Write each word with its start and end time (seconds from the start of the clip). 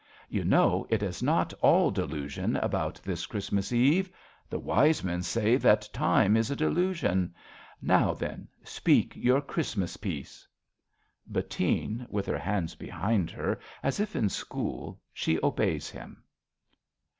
You 0.29 0.43
know 0.43 0.87
it 0.89 1.03
is 1.03 1.21
not 1.21 1.53
all 1.61 1.91
delusion 1.91 2.55
About 2.55 2.99
this 3.03 3.27
Christmas 3.27 3.71
Eve. 3.71 4.09
The 4.49 4.57
wise 4.57 5.03
men 5.03 5.21
say 5.21 5.57
That 5.57 5.87
Time 5.93 6.35
is 6.35 6.49
a 6.49 6.55
delusion. 6.55 7.35
Now 7.83 8.15
then, 8.15 8.47
speak 8.63 9.15
Your 9.15 9.41
Christmas 9.41 9.97
piece. 9.97 10.47
Bettine 11.27 12.07
{with 12.09 12.25
her 12.25 12.39
hands 12.39 12.73
behind 12.73 13.29
her, 13.29 13.59
as 13.83 13.99
if 13.99 14.15
in 14.15 14.27
school, 14.29 14.99
she 15.13 15.37
obeys 15.43 15.91
him). 15.91 16.23